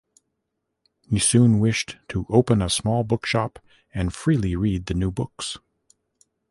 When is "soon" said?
1.19-1.59